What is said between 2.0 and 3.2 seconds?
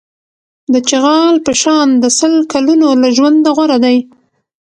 د سل کلونو له